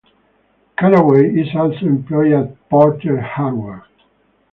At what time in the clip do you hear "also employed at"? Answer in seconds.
1.55-2.69